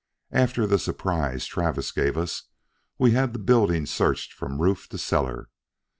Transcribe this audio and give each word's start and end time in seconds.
After 0.31 0.65
the 0.65 0.79
surprise 0.79 1.45
Travis 1.45 1.91
gave 1.91 2.17
us 2.17 2.45
we 2.97 3.11
had 3.11 3.33
the 3.33 3.37
building 3.37 3.85
searched 3.85 4.33
from 4.33 4.59
roof 4.59 4.89
to 4.89 4.97
cellar. 4.97 5.49